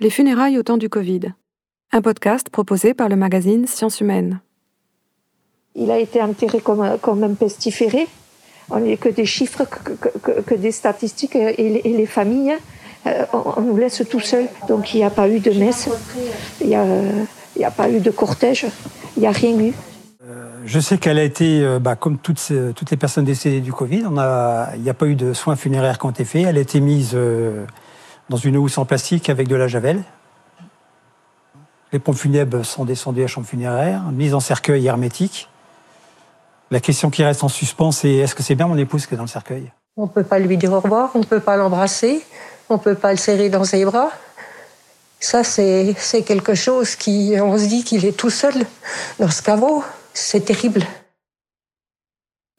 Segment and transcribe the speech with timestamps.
[0.00, 1.32] Les funérailles au temps du Covid.
[1.90, 4.40] Un podcast proposé par le magazine Sciences Humaines.
[5.74, 8.06] Il a été enterré comme, comme un pestiféré.
[8.70, 12.54] On n'est que des chiffres, que, des statistiques et les, familles,
[13.06, 14.46] euh, on, nous laisse tout seuls.
[14.68, 15.88] Donc il n'y a pas eu de messe,
[16.60, 18.66] il n'y a, pas eu de cortège,
[19.16, 19.72] il n'y a rien eu.
[20.24, 23.72] Euh, je sais qu'elle a été, euh, bah, comme toutes, toutes les personnes décédées du
[23.72, 26.44] Covid, il n'y a pas eu de soins funéraires qui ont été faits.
[26.46, 27.16] Elle a été mise
[28.28, 30.02] dans une housse en plastique avec de la javel.
[31.92, 35.48] Les pompes funèbres sont descendues à chambre funéraire, mise en cercueil hermétique.
[36.70, 39.16] La question qui reste en suspens, c'est est-ce que c'est bien mon épouse qui est
[39.16, 39.72] dans le cercueil?
[39.96, 42.22] On ne peut pas lui dire au revoir, on ne peut pas l'embrasser,
[42.68, 44.10] on ne peut pas le serrer dans ses bras.
[45.18, 48.54] Ça, c'est quelque chose qui, on se dit qu'il est tout seul
[49.18, 49.82] dans ce caveau.
[50.12, 50.82] C'est terrible.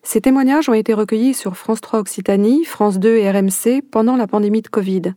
[0.03, 4.27] Ces témoignages ont été recueillis sur France 3 Occitanie, France 2 et RMC pendant la
[4.27, 5.13] pandémie de Covid.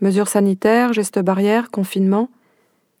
[0.00, 2.30] Mesures sanitaires, gestes barrières, confinement.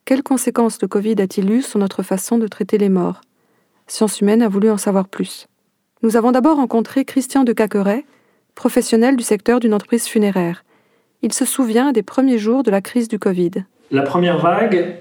[0.04, 3.22] Quelles conséquences le Covid a-t-il eu sur notre façon de traiter les morts?
[3.86, 5.48] Sciences humaines a voulu en savoir plus.
[6.02, 8.04] Nous avons d'abord rencontré Christian de Caqueret,
[8.54, 10.62] professionnel du secteur d'une entreprise funéraire.
[11.22, 13.64] Il se souvient des premiers jours de la crise du Covid.
[13.90, 14.96] La première vague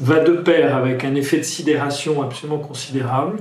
[0.00, 3.38] va de pair avec un effet de sidération absolument considérable,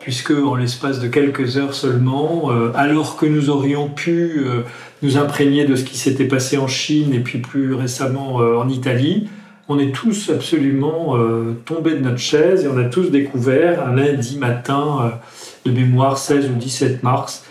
[0.00, 4.62] puisque en l'espace de quelques heures seulement, euh, alors que nous aurions pu euh,
[5.04, 8.68] nous imprégner de ce qui s'était passé en Chine et puis plus récemment euh, en
[8.68, 9.28] Italie,
[9.68, 11.16] on est tous absolument
[11.64, 15.18] tombés de notre chaise et on a tous découvert un lundi matin
[15.64, 17.46] de mémoire 16 ou 17 mars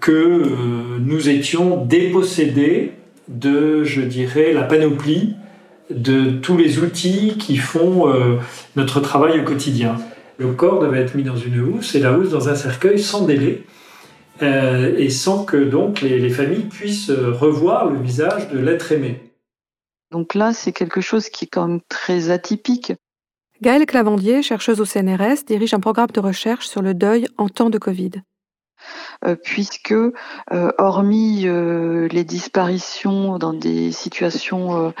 [0.00, 0.42] que
[1.00, 2.92] nous étions dépossédés
[3.28, 5.34] de, je dirais, la panoplie
[5.90, 8.10] de tous les outils qui font
[8.74, 9.96] notre travail au quotidien
[10.38, 13.24] le corps devait être mis dans une housse et la housse dans un cercueil sans
[13.24, 13.64] délai.
[14.42, 19.32] Euh, et sans que donc les, familles puissent revoir le visage de l'être aimé.
[20.10, 22.92] Donc là, c'est quelque chose qui est quand même très atypique.
[23.60, 27.70] Gaëlle Clavandier, chercheuse au CNRS, dirige un programme de recherche sur le deuil en temps
[27.70, 28.12] de Covid.
[29.24, 30.12] Euh, puisque euh,
[30.78, 34.92] hormis euh, les disparitions dans des situations,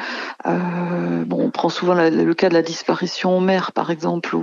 [0.44, 4.36] on prend souvent le cas de la disparition en mer, par exemple,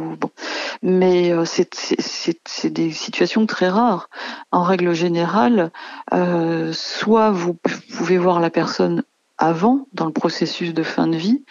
[0.81, 4.09] mais c'est des situations très rares.
[4.51, 5.71] En règle générale,
[6.71, 7.55] soit vous
[7.97, 9.03] pouvez voir la personne
[9.37, 11.43] avant, dans le processus de fin de vie,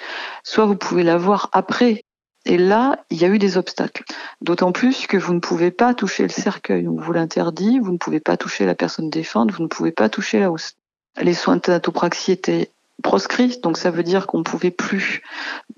[0.42, 2.04] soit vous pouvez la voir après
[2.46, 4.04] et là, il y a eu des obstacles.
[4.42, 6.86] D'autant plus que vous ne pouvez pas toucher le cercueil.
[6.88, 10.08] On vous l'interdit, vous ne pouvez pas toucher la personne défunte, vous ne pouvez pas
[10.08, 10.72] toucher la hausse.
[11.20, 12.70] Les soins de thanatopraxie étaient
[13.02, 15.22] proscrits, donc ça veut dire qu'on ne pouvait plus,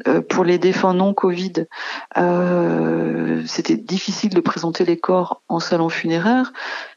[0.06, 1.66] euh, pour les défunts non Covid,
[2.16, 6.52] euh, c'était difficile de présenter les corps en salon funéraire.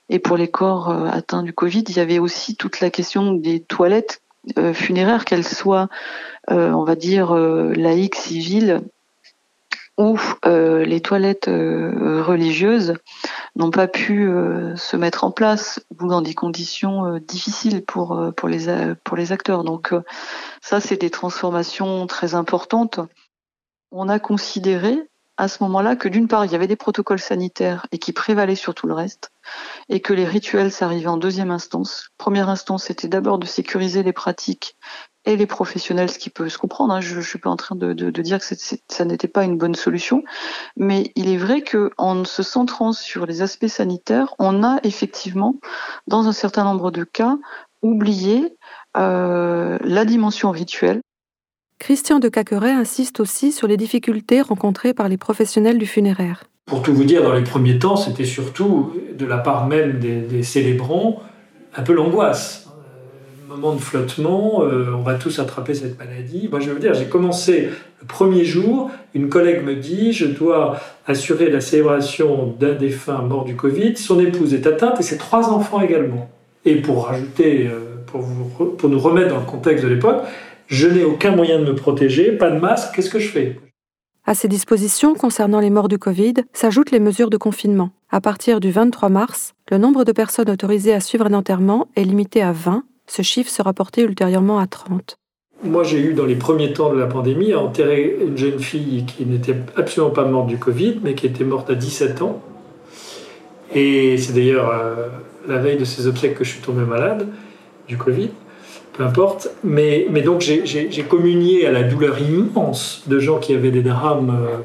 [0.09, 3.33] Et pour les corps euh, atteints du Covid, il y avait aussi toute la question
[3.33, 4.21] des toilettes
[4.73, 5.89] funéraires, qu'elles soient,
[6.47, 8.81] on va dire, laïques, civiles,
[9.99, 12.93] où euh, les toilettes euh, religieuses
[13.57, 19.31] n'ont pas pu euh, se mettre en place ou dans des conditions difficiles pour les
[19.31, 19.65] acteurs.
[19.65, 19.93] Donc
[20.61, 23.01] ça c'est des transformations très importantes.
[23.91, 27.85] On a considéré à ce moment-là que d'une part il y avait des protocoles sanitaires
[27.91, 29.31] et qui prévalaient sur tout le reste
[29.89, 32.09] et que les rituels s'arrivaient en deuxième instance.
[32.17, 34.77] Première instance c'était d'abord de sécuriser les pratiques
[35.25, 36.93] et les professionnels, ce qui peut se comprendre.
[36.93, 37.01] Hein.
[37.01, 38.45] Je ne suis pas en train de, dire que
[38.87, 40.23] ça n'était pas une bonne solution,
[40.77, 45.55] mais il est vrai qu'en se centrant sur les aspects sanitaires, on a effectivement,
[46.07, 47.37] dans un certain nombre de cas,
[47.81, 48.55] oublié
[48.97, 51.01] euh, la dimension rituelle.
[51.79, 56.43] Christian de Caqueret insiste aussi sur les difficultés rencontrées par les professionnels du funéraire.
[56.65, 60.21] Pour tout vous dire, dans les premiers temps, c'était surtout de la part même des,
[60.21, 61.21] des célébrants
[61.75, 62.69] un peu l'angoisse
[63.49, 66.47] moment de flottement, euh, on va tous attraper cette maladie.
[66.51, 70.79] Moi, je veux dire, j'ai commencé le premier jour, une collègue me dit, je dois
[71.07, 75.49] assurer la célébration d'un défunt mort du Covid, son épouse est atteinte et ses trois
[75.49, 76.29] enfants également.
[76.63, 78.23] Et pour rajouter, euh, pour,
[78.87, 80.21] nous remettre dans le contexte de l'époque,
[80.67, 83.59] je n'ai aucun moyen de me protéger, pas de masque, qu'est-ce que je fais?
[84.27, 87.89] À ces dispositions concernant les morts du Covid s'ajoutent les mesures de confinement.
[88.11, 92.03] À partir du 23 mars, le nombre de personnes autorisées à suivre un enterrement est
[92.03, 95.17] limité à 20 ce chiffre sera porté ultérieurement à 30.
[95.63, 99.05] Moi, j'ai eu dans les premiers temps de la pandémie à enterrer une jeune fille
[99.05, 102.41] qui n'était absolument pas morte du Covid, mais qui était morte à 17 ans.
[103.75, 105.07] Et c'est d'ailleurs euh,
[105.47, 107.27] la veille de ses obsèques que je suis tombé malade
[107.87, 108.29] du Covid,
[108.93, 109.49] peu importe.
[109.63, 114.29] Mais, donc j'ai communié à la douleur immense de gens qui avaient des drames.
[114.29, 114.57] Euh,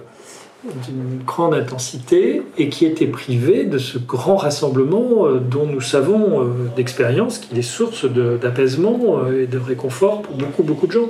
[0.86, 6.42] d'une grande intensité et qui était privé de ce grand rassemblement euh, dont nous savons
[6.42, 11.08] euh, d'expérience qu'il est source d'apaisement euh, et de réconfort pour beaucoup, beaucoup de gens.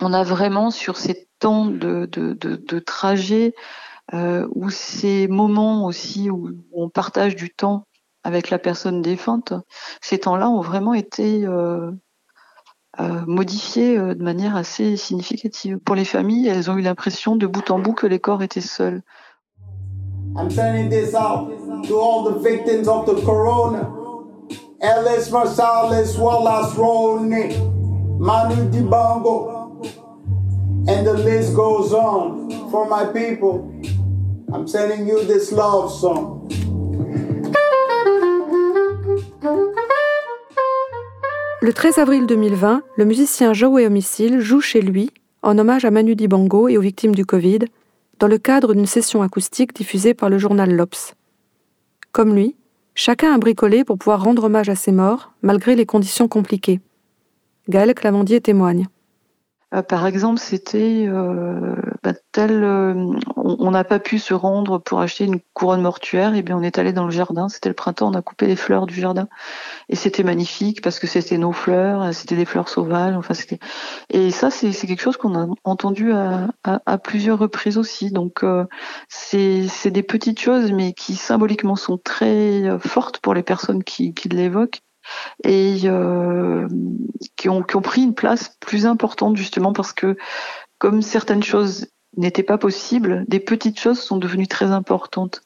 [0.00, 3.52] on a vraiment sur ces temps de, de, de, trajet
[4.12, 7.86] ou ces moments aussi où on partage du temps
[8.24, 9.52] avec la personne défunte,
[10.00, 11.46] ces temps-là ont vraiment été
[13.00, 15.78] euh, modifiés de manière assez significative.
[15.78, 18.60] Pour les familles, elles ont eu l'impression de bout en bout que les corps étaient
[18.60, 19.02] seuls.
[20.38, 21.48] I'm sending this out
[21.88, 23.90] to all the victims of the corona.
[24.82, 27.56] Ellis Marsalis, Wallace Roney,
[28.18, 29.82] Manu Dibango,
[30.88, 32.50] and the list goes on.
[32.70, 33.72] For my people,
[34.52, 36.50] I'm sending you this love song.
[41.66, 45.10] Le 13 avril 2020, le musicien Joey Homicile joue chez lui
[45.42, 47.58] en hommage à Manu Dibango et aux victimes du Covid
[48.20, 51.16] dans le cadre d'une session acoustique diffusée par le journal L'Obs.
[52.12, 52.54] Comme lui,
[52.94, 56.78] chacun a bricolé pour pouvoir rendre hommage à ses morts, malgré les conditions compliquées.
[57.68, 58.86] Gaël Clamandier témoigne.
[59.74, 61.74] Euh, par exemple, c'était euh,
[62.38, 66.62] euh, on n'a pas pu se rendre pour acheter une couronne mortuaire, et bien on
[66.62, 67.48] est allé dans le jardin.
[67.48, 69.28] C'était le printemps, on a coupé les fleurs du jardin,
[69.88, 73.14] et c'était magnifique parce que c'était nos fleurs, c'était des fleurs sauvages.
[73.16, 73.34] Enfin,
[74.10, 78.10] et ça, c'est quelque chose qu'on a entendu à, plusieurs reprises aussi.
[78.10, 78.44] Donc,
[79.08, 84.80] c'est des petites choses, mais qui symboliquement sont très fortes pour les personnes qui, l'évoquent
[85.44, 86.68] et euh,
[87.36, 90.16] qui ont pris une place plus importante justement parce que
[90.78, 91.86] comme certaines choses
[92.16, 95.42] n'étaient pas possibles, des petites choses sont devenues très importantes.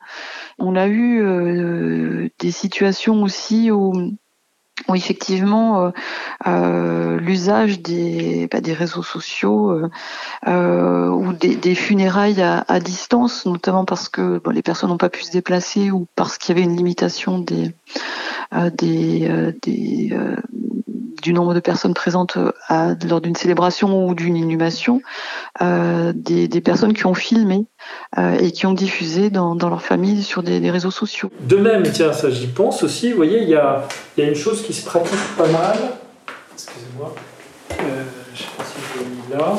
[0.58, 3.92] On a eu euh, des situations aussi où
[4.94, 5.90] effectivement euh,
[6.46, 9.88] euh, l'usage des, bah, des réseaux sociaux
[10.46, 15.90] ou des, funérailles à, distance, notamment parce que les personnes n'ont pas pu se déplacer
[15.90, 17.72] ou parce qu'il y avait une limitation des,
[18.72, 20.16] des, des
[21.20, 22.38] du nombre de personnes présentes
[22.68, 25.00] à, lors d'une célébration ou d'une inhumation,
[25.60, 27.66] des, des, personnes qui ont filmé
[28.16, 31.30] et qui ont diffusé dans, leur famille sur des, réseaux sociaux.
[31.40, 33.84] De même, tiens, ça j'y pense aussi, vous voyez, il y a,
[34.18, 35.76] une chose qui se pratique pas mal,
[36.54, 37.14] excusez-moi,
[37.72, 37.74] euh,
[38.34, 39.58] je ne sais pas si je l'ai mis là,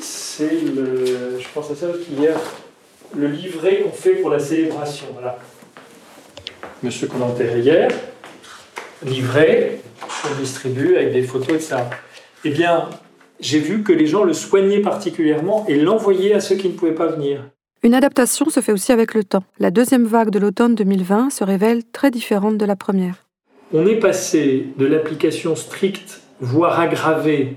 [0.00, 2.36] c'est le, je pense à ça hier,
[3.16, 5.06] le livret qu'on fait pour la célébration.
[5.12, 5.38] Voilà.
[6.82, 7.90] Monsieur commentaire hier,
[9.04, 9.80] livret,
[10.30, 11.90] on distribue avec des photos et ça.
[12.44, 12.88] Eh bien,
[13.40, 16.94] j'ai vu que les gens le soignaient particulièrement et l'envoyaient à ceux qui ne pouvaient
[16.94, 17.44] pas venir.
[17.82, 19.44] Une adaptation se fait aussi avec le temps.
[19.58, 23.24] La deuxième vague de l'automne 2020 se révèle très différente de la première.
[23.72, 27.56] On est passé de l'application stricte, voire aggravée,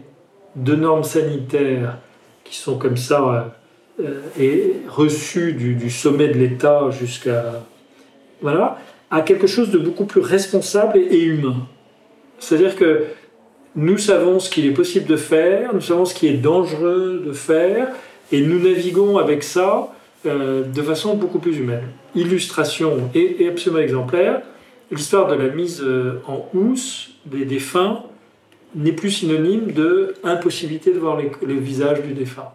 [0.56, 1.98] de normes sanitaires
[2.44, 3.56] qui sont comme ça
[4.00, 7.64] euh, et reçues du, du sommet de l'État jusqu'à
[8.42, 8.78] voilà,
[9.14, 11.68] à quelque chose de beaucoup plus responsable et humain.
[12.40, 13.04] C'est-à-dire que
[13.76, 17.32] nous savons ce qu'il est possible de faire, nous savons ce qui est dangereux de
[17.32, 17.90] faire,
[18.32, 19.94] et nous naviguons avec ça
[20.26, 21.90] euh, de façon beaucoup plus humaine.
[22.16, 24.42] Illustration et, absolument exemplaire,
[24.90, 28.02] l'histoire de la mise euh, en housse des défunts
[28.74, 32.52] n'est plus synonyme de impossibilité de voir le visage du défunt.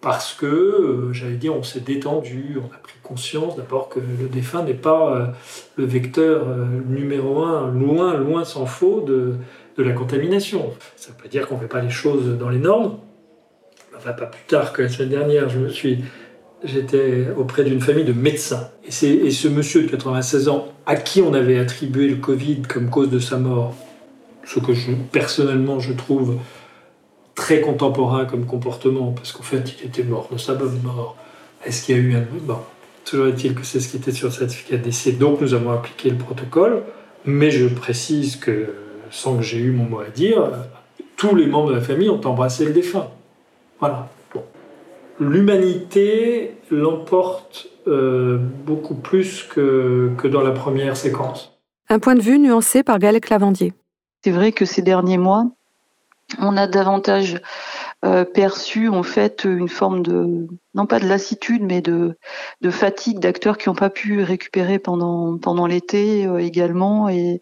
[0.00, 4.28] Parce que, euh, j'allais dire, on s'est détendu, on a pris conscience d'abord que le
[4.28, 5.34] défunt n'est pas
[5.76, 6.46] le vecteur
[6.88, 9.36] numéro un, loin, loin s'en faut, de,
[9.76, 10.72] de la contamination.
[10.96, 12.98] Ça ne veut pas dire qu'on ne fait pas les choses dans les normes.
[13.96, 16.04] Enfin, pas plus tard que la semaine dernière, je me suis,
[16.64, 18.70] j'étais auprès d'une famille de médecins.
[19.02, 22.90] Et, et ce monsieur de 96 ans, à qui on avait attribué le Covid comme
[22.90, 23.74] cause de sa mort,
[24.44, 24.72] ce que
[25.10, 26.36] personnellement je trouve
[27.36, 31.16] très contemporain comme comportement, parce qu'en fait il était mort de sa bonne mort.
[31.64, 32.24] Est-ce qu'il y a eu un...
[32.42, 32.58] Bon,
[33.04, 36.10] toujours est-il que c'est ce qui était sur le certificat d'essai, donc nous avons appliqué
[36.10, 36.82] le protocole,
[37.24, 38.74] mais je précise que
[39.10, 40.50] sans que j'ai eu mon mot à dire,
[41.16, 43.08] tous les membres de la famille ont embrassé le défunt.
[43.78, 44.08] Voilà.
[45.18, 51.58] L'humanité l'emporte euh, beaucoup plus que, que dans la première séquence.
[51.88, 53.72] Un point de vue nuancé par Gaël Clavandier.
[54.24, 55.46] C'est vrai que ces derniers mois,
[56.38, 57.40] on a davantage
[58.04, 62.16] euh, perçu en fait une forme de non pas de lassitude mais de,
[62.70, 67.40] fatigue d'acteurs qui n'ont pas pu récupérer pendant pendant l'été euh, également et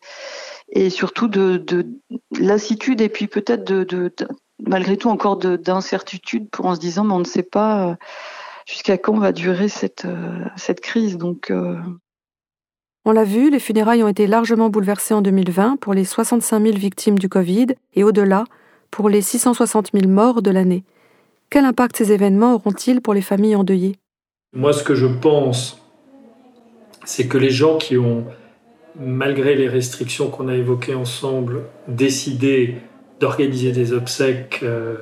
[0.69, 1.87] et surtout de, de
[2.39, 4.15] lassitude et puis peut-être de,
[4.67, 7.95] malgré tout encore d'incertitude pour en se disant mais on ne sait pas euh,
[8.67, 10.07] jusqu'à quand va durer cette,
[10.57, 11.19] cette crise.
[11.19, 11.53] Donc,
[13.05, 16.79] On l'a vu, les funérailles ont été largement bouleversées en 2020 pour les 65 000
[16.79, 18.45] victimes du Covid et au-delà
[18.95, 20.85] pour les 660 000 morts de l'année.
[21.51, 23.97] Quel impact ces événements auront-ils pour les familles endeuillées?
[24.55, 25.83] Moi, ce que je pense,
[27.05, 28.25] c'est que les gens qui ont
[28.95, 32.77] malgré les restrictions qu'on a évoquées ensemble, décidé
[33.19, 34.95] d'organiser des obsèques euh,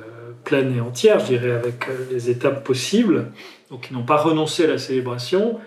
[0.49, 3.27] l'année entière, je dirais, avec les étapes possibles.
[3.69, 5.59] Donc ils n'ont pas renoncé à la célébration.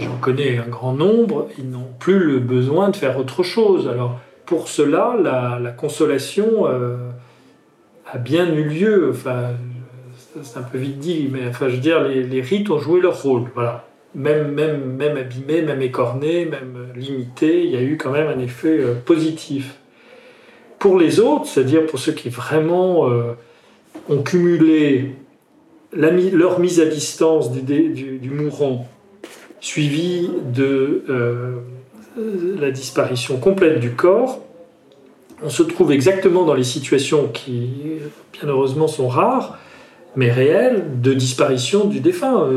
[0.00, 3.86] J'en connais un grand nombre, ils n'ont plus le besoin de faire autre chose.
[3.86, 6.66] Alors pour cela, la, consolation
[8.06, 9.10] a bien eu lieu.
[9.12, 9.50] Enfin,
[10.42, 13.22] c'est un peu vite dit, mais enfin, je veux dire, les, rites ont joué leur
[13.22, 13.44] rôle.
[13.54, 13.86] Voilà
[14.16, 18.38] même, même, même abîmé, même écorné, même limité, il y a eu quand même un
[18.38, 19.76] effet euh, positif.
[20.78, 23.32] Pour les autres, c'est-à-dire pour ceux qui vraiment euh,
[24.08, 25.14] ont cumulé
[25.92, 28.88] leur mise à distance du, mourant,
[29.60, 31.56] suivie de euh,
[32.58, 34.40] la disparition complète du corps,
[35.42, 37.70] on se trouve exactement dans les situations qui,
[38.32, 39.58] bien heureusement, sont rares,
[40.16, 42.48] mais réelles, de disparition du défunt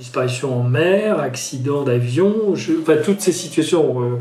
[0.00, 2.54] disparition en mer, accident d'avion,
[3.04, 4.18] toutes ces situations euh,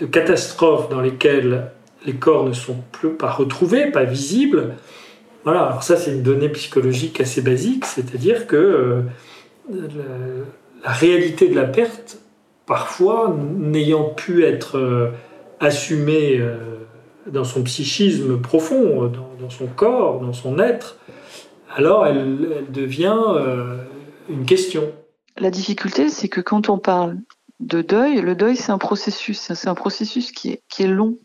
[0.00, 1.70] de catastrophes dans lesquelles
[2.04, 4.74] les corps ne sont plus pas retrouvés, pas visibles.
[5.44, 9.02] Voilà, alors ça c'est une donnée psychologique assez basique, c'est-à-dire que euh,
[10.82, 12.18] la, réalité de la perte,
[12.66, 15.12] parfois n'ayant pu être
[15.60, 16.40] euh, assumée
[17.26, 20.96] dans son psychisme profond, dans, son corps, dans son être,
[21.74, 23.16] alors elle, devient
[24.28, 24.92] une question.
[25.36, 27.16] La difficulté, c'est que quand on parle
[27.60, 29.52] de deuil, le deuil, c'est un processus.
[29.54, 31.18] C'est un processus qui est, qui est long.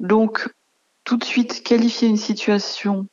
[0.00, 0.48] Donc,
[1.04, 3.06] tout de suite, qualifier une situation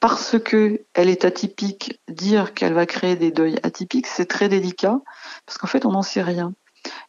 [0.00, 4.98] parce que elle est atypique, dire qu'elle va créer des deuils atypiques, c'est très délicat
[5.44, 6.54] parce qu'en fait, on n'en sait rien.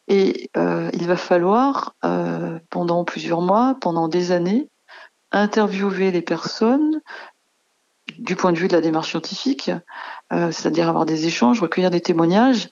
[0.08, 4.68] Et euh, il va falloir, euh, pendant plusieurs mois, pendant des années,
[5.30, 7.00] interviewer les personnes,
[8.18, 9.70] du point de vue de la démarche scientifique,
[10.32, 12.68] euh, c'est-à-dire avoir des échanges, recueillir des témoignages.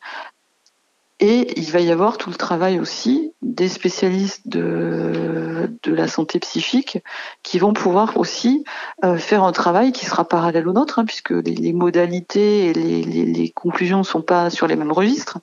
[1.23, 6.99] Et il va y avoir tout le travail aussi des spécialistes de, la santé psychique
[7.43, 8.65] qui vont pouvoir aussi
[9.05, 13.03] euh, faire un travail qui sera parallèle au nôtre, hein, puisque les, modalités et les,
[13.03, 15.39] les, conclusions ne sont pas sur les mêmes registres.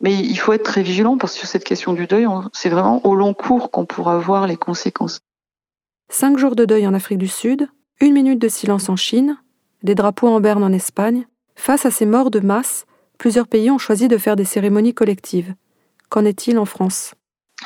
[0.00, 3.04] Mais il faut être très vigilant parce que sur cette question du deuil, c'est vraiment
[3.04, 5.20] au long cours qu'on pourra voir les conséquences.
[6.10, 7.68] Cinq jours de deuil en Afrique du Sud,
[8.00, 9.36] une minute de silence en Chine,
[9.82, 11.26] des drapeaux en berne en Espagne.
[11.56, 12.86] Face à ces morts de masse,
[13.18, 15.54] plusieurs pays ont choisi de faire des cérémonies collectives.
[16.08, 17.14] Qu'en est-il en France?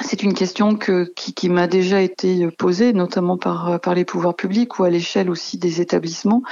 [0.01, 4.91] C'est une question qui, m'a déjà été posée, notamment par, les pouvoirs publics ou à
[4.91, 6.43] l'échelle aussi des établissements.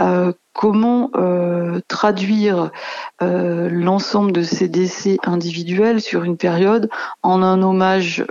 [0.00, 2.70] Euh, comment euh, traduire
[3.22, 6.90] euh, l'ensemble de ces décès individuels sur une période
[7.22, 8.26] en un hommage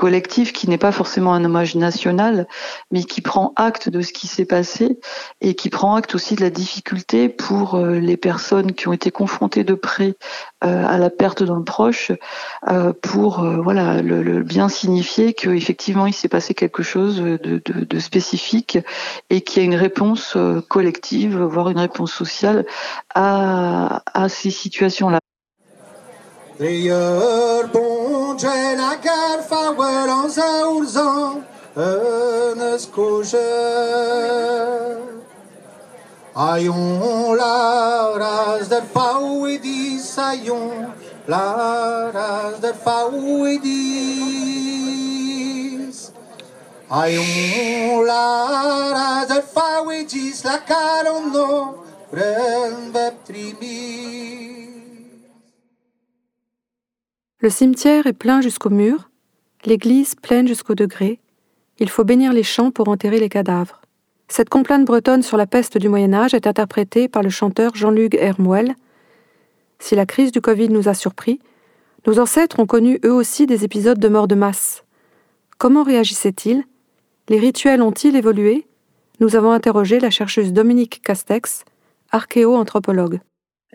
[0.00, 2.48] collectif qui n'est pas forcément un hommage national,
[2.90, 4.98] mais qui prend acte de ce qui s'est passé
[5.42, 9.10] et qui prend acte aussi de la difficulté pour euh, les personnes qui ont été
[9.10, 10.14] confrontées de près
[10.64, 12.12] euh, à la perte d'un proche,
[12.66, 18.78] euh, pour voilà le, bien signifier qu'effectivement il s'est passé quelque chose de, spécifique
[19.28, 20.38] et qu'il y a une réponse
[20.68, 22.64] collective, voire une réponse sociale
[23.14, 25.18] à, ces situations-là.
[26.58, 27.49] Undre
[28.42, 31.44] la garfa on za urzon
[31.76, 33.40] Enes kujer
[36.34, 40.92] Aion la raz del fau e dis Aion
[41.28, 44.50] la raz del fau e dis
[46.90, 51.74] Aion la raz del fau e dis La caron no
[52.12, 53.28] ren bep
[57.42, 59.08] Le cimetière est plein jusqu'au mur,
[59.64, 61.20] l'église pleine jusqu'au degré.
[61.78, 63.80] Il faut bénir les champs pour enterrer les cadavres.
[64.28, 68.14] Cette complainte bretonne sur la peste du Moyen Âge est interprétée par le chanteur Jean-Luc
[68.14, 68.74] Hermouel.
[69.78, 71.40] Si la crise du Covid nous a surpris,
[72.06, 74.84] nos ancêtres ont connu eux aussi des épisodes de mort de masse.
[75.56, 76.64] Comment réagissaient-ils?
[77.30, 78.66] Les rituels ont-ils évolué?
[79.18, 81.64] Nous avons interrogé la chercheuse Dominique Castex,
[82.12, 83.20] archéo-anthropologue.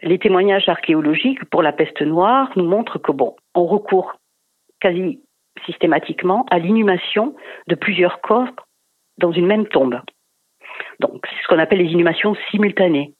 [0.03, 4.13] Les témoignages archéologiques pour la peste noire nous montrent que bon, on recourt
[4.79, 5.21] quasi
[5.65, 7.35] systématiquement à l'inhumation
[7.67, 8.49] de plusieurs corps
[9.17, 9.99] dans une même tombe.
[10.99, 13.13] Donc, c'est ce qu'on appelle les inhumations simultanées.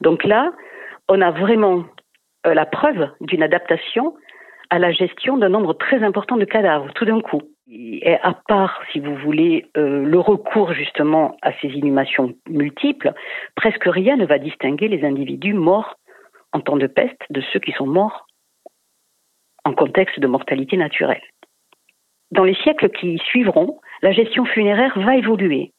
[0.00, 0.52] Donc là,
[1.08, 1.84] on a vraiment
[2.46, 4.14] euh, la preuve d'une adaptation
[4.70, 7.42] à la gestion d'un nombre très important de cadavres tout d'un coup.
[7.66, 13.12] Et à part, si vous voulez, euh, le recours justement à ces inhumations multiples,
[13.54, 15.96] presque rien ne va distinguer les individus morts
[16.52, 18.26] en temps de peste de ceux qui sont morts
[19.64, 21.22] en contexte de mortalité naturelle.
[22.30, 25.72] Dans les siècles qui suivront, la gestion funéraire va évoluer.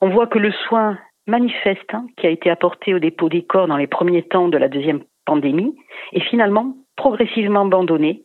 [0.00, 3.76] On voit que le soin manifeste qui a été apporté au dépôt des corps dans
[3.76, 5.74] les premiers temps de la deuxième pandémie
[6.12, 8.22] est finalement progressivement abandonné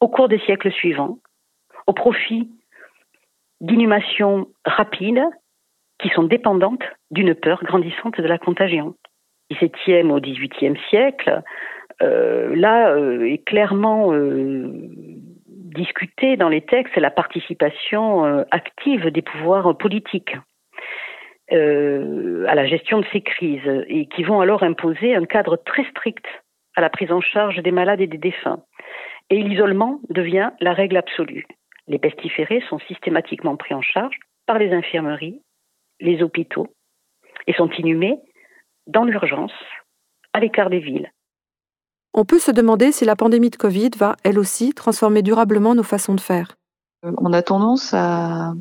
[0.00, 1.18] au cours des siècles suivants,
[1.86, 2.50] au profit
[3.60, 5.22] d'inhumations rapides
[6.00, 8.94] qui sont dépendantes d'une peur grandissante de la contagion.
[9.50, 11.42] 17e au 18e siècle,
[12.00, 14.70] là euh, est clairement euh,
[15.46, 20.36] discuté dans les textes la participation active des pouvoirs politiques
[21.50, 26.24] à la gestion de ces crises et qui vont alors imposer un cadre très strict
[26.76, 28.62] à la prise en charge des malades et des défunts.
[29.30, 31.46] Et l'isolement devient la règle absolue.
[31.88, 34.16] Les pestiférés sont systématiquement pris en charge
[34.46, 35.40] par les infirmeries,
[36.00, 36.68] les hôpitaux
[37.46, 38.18] et sont inhumés
[38.86, 39.52] dans l'urgence,
[40.32, 41.10] à l'écart des villes.
[42.12, 45.82] On peut se demander si la pandémie de Covid va, elle aussi, transformer durablement nos
[45.82, 46.56] façons de faire.
[47.04, 48.54] Euh, on a tendance à,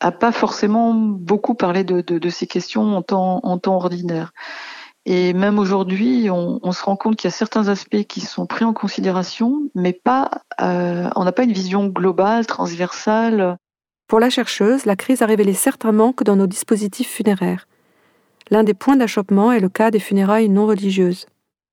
[0.00, 4.32] à pas forcément beaucoup parler de, ces questions en temps, en temps ordinaire.
[5.04, 8.64] Et même aujourd'hui, on, se rend compte qu'il y a certains aspects qui sont pris
[8.64, 10.30] en considération, mais pas,
[10.60, 13.56] euh, on n'a pas une vision globale, transversale.
[14.06, 17.66] Pour la chercheuse, la crise a révélé certains manques dans nos dispositifs funéraires.
[18.50, 21.26] L'un des points d'achoppement est le cas des funérailles non religieuses.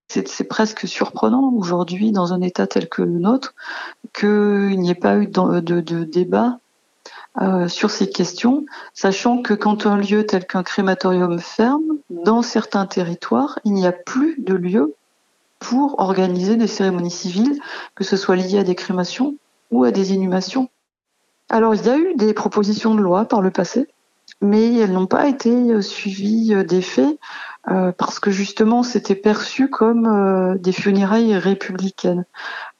[0.07, 3.53] C'est presque surprenant aujourd'hui, dans un État tel que le nôtre,
[4.13, 6.59] qu'il n'y ait pas eu de, débat
[7.41, 12.85] euh, sur ces questions, sachant que quand un lieu tel qu'un crématorium ferme, dans certains
[12.85, 14.95] territoires, il n'y a plus de lieu
[15.59, 17.59] pour organiser des cérémonies civiles,
[17.95, 19.35] que ce soit lié à des crémations
[19.71, 20.69] ou à des inhumations.
[21.49, 23.87] Alors il y a eu des propositions de loi par le passé
[24.41, 27.19] mais elles n'ont pas été euh, suivies euh, des faits
[27.69, 32.25] euh, parce que justement c'était perçu comme des funérailles républicaines.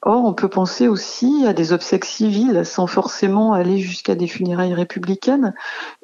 [0.02, 4.74] Or, on peut penser aussi à des obsèques civiles sans forcément aller jusqu'à des funérailles
[4.74, 5.54] républicaines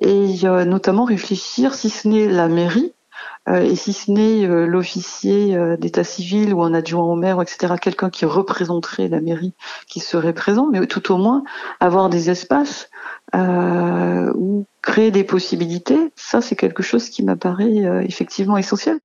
[0.00, 3.01] et notamment réfléchir si ce n'est la mairie euh,
[3.50, 7.74] et si ce n'est euh, l'officier euh, d'état civil ou un adjoint au maire, etc.,
[7.80, 9.54] quelqu'un qui représenterait la mairie,
[9.88, 11.42] qui serait présent, mais tout au moins
[11.80, 12.88] avoir des espaces
[13.34, 18.98] ou créer des possibilités, ça c'est quelque chose qui m'apparaît effectivement essentiel.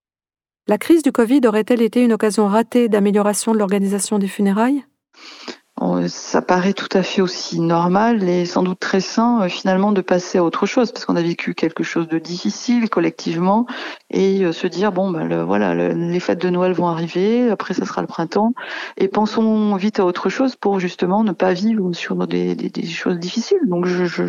[0.67, 4.83] La crise du Covid aurait-elle été une occasion ratée d'amélioration de l'organisation des funérailles?
[6.07, 10.01] Ça paraît tout à fait aussi normal et sans doute très sain euh, finalement de
[10.01, 13.67] passer à autre chose parce qu'on a vécu quelque chose de difficile collectivement
[14.09, 17.85] et euh, se dire bon ben voilà les fêtes de Noël vont arriver après ça
[17.85, 18.53] sera le printemps
[18.97, 23.19] et pensons vite à autre chose pour justement ne pas vivre sur des, des, choses
[23.19, 23.59] difficiles.
[23.67, 24.23] Donc je, je,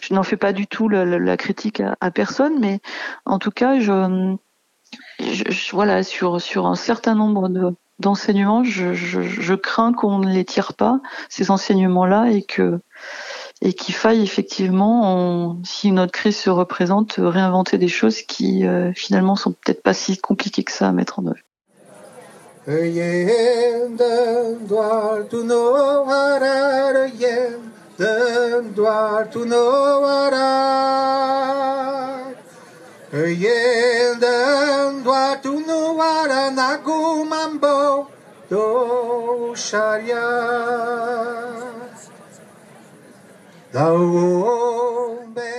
[0.00, 2.80] je, n'en fais pas du tout la, critique à, à, personne mais
[3.24, 4.36] en tout cas je,
[5.20, 10.74] je voilà sur sur un certain nombre de d'enseignements, je, crains qu'on ne les tire
[10.74, 12.78] pas, ces enseignements-là, et que
[13.64, 18.92] et qu'il faille effectivement, si une autre crise se représente, réinventer des choses qui euh,
[18.92, 21.38] finalement sont peut-être pas si compliquées que ça à mettre en œuvre.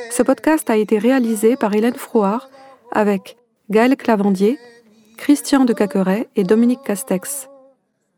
[0.09, 2.49] Ce podcast a été réalisé par Hélène Frouard
[2.91, 3.37] avec
[3.69, 4.57] Gaël Clavandier,
[5.17, 7.49] Christian de Caqueret et Dominique Castex.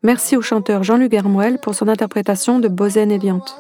[0.02, 3.54] Merci au chanteur Jean-Luc Hermouel pour son interprétation de Bozen Eliante.